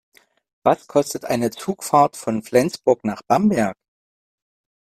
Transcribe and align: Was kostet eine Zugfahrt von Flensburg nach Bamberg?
Was 0.63 0.87
kostet 0.87 1.25
eine 1.25 1.51
Zugfahrt 1.51 2.17
von 2.17 2.41
Flensburg 2.41 3.03
nach 3.05 3.21
Bamberg? 3.21 3.77